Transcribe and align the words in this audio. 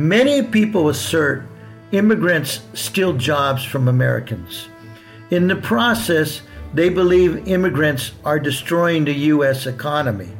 Many 0.00 0.42
people 0.42 0.88
assert 0.88 1.46
immigrants 1.92 2.62
steal 2.72 3.12
jobs 3.12 3.62
from 3.62 3.86
Americans. 3.86 4.66
In 5.30 5.46
the 5.46 5.56
process, 5.56 6.40
they 6.72 6.88
believe 6.88 7.46
immigrants 7.46 8.12
are 8.24 8.40
destroying 8.40 9.04
the 9.04 9.12
U.S. 9.12 9.66
economy. 9.66 10.30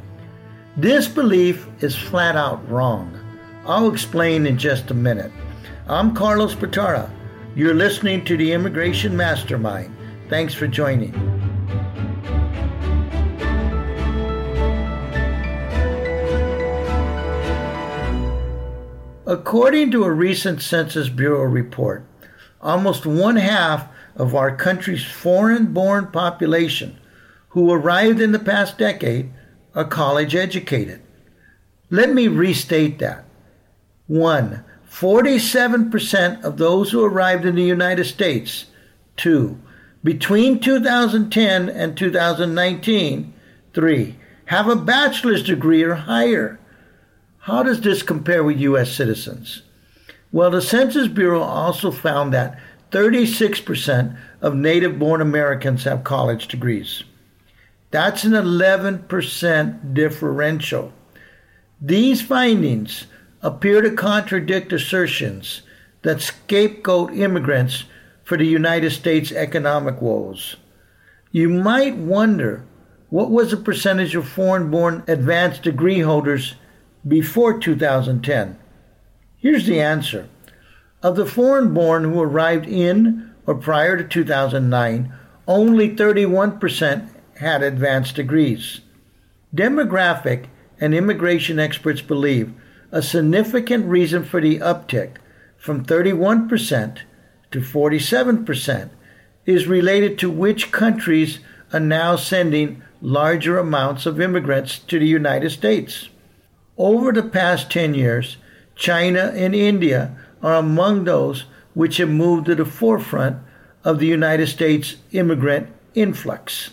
This 0.77 1.07
belief 1.07 1.67
is 1.79 1.95
flat 1.95 2.35
out 2.35 2.67
wrong. 2.71 3.15
I'll 3.67 3.91
explain 3.91 4.47
in 4.47 4.57
just 4.57 4.89
a 4.89 4.95
minute. 4.95 5.31
I'm 5.87 6.15
Carlos 6.15 6.55
Batara. 6.55 7.07
You're 7.55 7.75
listening 7.75 8.25
to 8.25 8.37
the 8.37 8.53
Immigration 8.53 9.15
Mastermind. 9.15 9.95
Thanks 10.27 10.55
for 10.55 10.65
joining. 10.65 11.13
According 19.31 19.91
to 19.91 20.03
a 20.03 20.11
recent 20.11 20.61
Census 20.61 21.07
Bureau 21.07 21.43
report, 21.43 22.03
almost 22.59 23.05
one 23.05 23.37
half 23.37 23.87
of 24.17 24.35
our 24.35 24.53
country's 24.53 25.05
foreign 25.05 25.67
born 25.67 26.07
population 26.07 26.99
who 27.47 27.71
arrived 27.71 28.19
in 28.19 28.33
the 28.33 28.39
past 28.39 28.77
decade 28.77 29.31
are 29.73 29.85
college 29.85 30.35
educated. 30.35 31.01
Let 31.89 32.13
me 32.13 32.27
restate 32.27 32.99
that. 32.99 33.23
One, 34.07 34.65
47% 34.89 36.43
of 36.43 36.57
those 36.57 36.91
who 36.91 37.05
arrived 37.05 37.45
in 37.45 37.55
the 37.55 37.63
United 37.63 38.07
States. 38.07 38.65
Two, 39.15 39.61
between 40.03 40.59
2010 40.59 41.69
and 41.69 41.97
2019. 41.97 43.33
Three, 43.73 44.17
have 44.47 44.67
a 44.67 44.75
bachelor's 44.75 45.43
degree 45.43 45.83
or 45.83 45.95
higher. 45.95 46.59
How 47.45 47.63
does 47.63 47.81
this 47.81 48.03
compare 48.03 48.43
with 48.43 48.59
U.S. 48.59 48.91
citizens? 48.91 49.63
Well, 50.31 50.51
the 50.51 50.61
Census 50.61 51.07
Bureau 51.07 51.41
also 51.41 51.89
found 51.89 52.31
that 52.33 52.59
36% 52.91 54.15
of 54.41 54.55
native 54.55 54.99
born 54.99 55.21
Americans 55.21 55.83
have 55.85 56.03
college 56.03 56.47
degrees. 56.47 57.03
That's 57.89 58.23
an 58.25 58.33
11% 58.33 59.93
differential. 59.95 60.93
These 61.81 62.21
findings 62.21 63.07
appear 63.41 63.81
to 63.81 63.91
contradict 63.91 64.71
assertions 64.71 65.63
that 66.03 66.21
scapegoat 66.21 67.11
immigrants 67.11 67.85
for 68.23 68.37
the 68.37 68.45
United 68.45 68.91
States 68.91 69.31
economic 69.31 69.99
woes. 69.99 70.57
You 71.31 71.49
might 71.49 71.95
wonder 71.95 72.63
what 73.09 73.31
was 73.31 73.49
the 73.49 73.57
percentage 73.57 74.15
of 74.15 74.27
foreign 74.27 74.69
born 74.69 75.03
advanced 75.07 75.63
degree 75.63 76.01
holders 76.01 76.53
before 77.07 77.57
2010? 77.59 78.57
Here's 79.37 79.65
the 79.65 79.81
answer. 79.81 80.29
Of 81.01 81.15
the 81.15 81.25
foreign 81.25 81.73
born 81.73 82.03
who 82.03 82.21
arrived 82.21 82.67
in 82.67 83.33
or 83.47 83.55
prior 83.55 83.97
to 83.97 84.03
2009, 84.03 85.13
only 85.47 85.95
31% 85.95 87.09
had 87.37 87.63
advanced 87.63 88.15
degrees. 88.15 88.81
Demographic 89.53 90.45
and 90.79 90.93
immigration 90.93 91.59
experts 91.59 92.01
believe 92.01 92.53
a 92.91 93.01
significant 93.01 93.85
reason 93.85 94.23
for 94.23 94.39
the 94.39 94.59
uptick 94.59 95.17
from 95.57 95.85
31% 95.85 96.99
to 97.51 97.59
47% 97.59 98.89
is 99.45 99.67
related 99.67 100.19
to 100.19 100.29
which 100.29 100.71
countries 100.71 101.39
are 101.73 101.79
now 101.79 102.15
sending 102.15 102.81
larger 103.01 103.57
amounts 103.57 104.05
of 104.05 104.21
immigrants 104.21 104.79
to 104.79 104.99
the 104.99 105.07
United 105.07 105.49
States. 105.49 106.09
Over 106.81 107.11
the 107.11 107.21
past 107.21 107.69
10 107.69 107.93
years, 107.93 108.37
China 108.75 109.31
and 109.35 109.53
India 109.53 110.17
are 110.41 110.55
among 110.55 111.03
those 111.03 111.45
which 111.75 111.97
have 111.97 112.09
moved 112.09 112.47
to 112.47 112.55
the 112.55 112.65
forefront 112.65 113.37
of 113.83 113.99
the 113.99 114.07
United 114.07 114.47
States 114.47 114.95
immigrant 115.11 115.67
influx. 115.93 116.71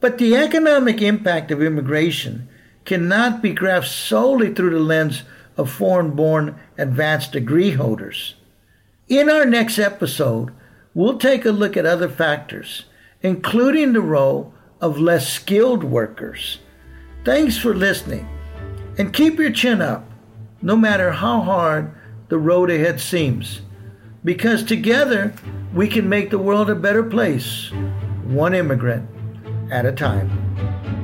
But 0.00 0.18
the 0.18 0.34
economic 0.34 1.00
impact 1.00 1.52
of 1.52 1.62
immigration 1.62 2.48
cannot 2.84 3.40
be 3.40 3.52
grasped 3.52 3.94
solely 3.94 4.52
through 4.52 4.70
the 4.70 4.80
lens 4.80 5.22
of 5.56 5.70
foreign 5.70 6.16
born 6.16 6.58
advanced 6.76 7.30
degree 7.30 7.70
holders. 7.70 8.34
In 9.06 9.30
our 9.30 9.44
next 9.44 9.78
episode, 9.78 10.52
we'll 10.94 11.16
take 11.16 11.44
a 11.44 11.52
look 11.52 11.76
at 11.76 11.86
other 11.86 12.08
factors, 12.08 12.86
including 13.22 13.92
the 13.92 14.00
role 14.00 14.52
of 14.80 14.98
less 14.98 15.32
skilled 15.32 15.84
workers. 15.84 16.58
Thanks 17.24 17.56
for 17.56 17.72
listening. 17.72 18.28
And 18.98 19.12
keep 19.12 19.38
your 19.38 19.52
chin 19.52 19.80
up, 19.80 20.04
no 20.60 20.76
matter 20.76 21.12
how 21.12 21.42
hard 21.42 21.94
the 22.28 22.38
road 22.38 22.68
ahead 22.68 23.00
seems, 23.00 23.60
because 24.24 24.64
together 24.64 25.32
we 25.72 25.86
can 25.86 26.08
make 26.08 26.30
the 26.30 26.38
world 26.38 26.68
a 26.68 26.74
better 26.74 27.04
place, 27.04 27.70
one 28.24 28.54
immigrant 28.54 29.08
at 29.70 29.86
a 29.86 29.92
time. 29.92 30.97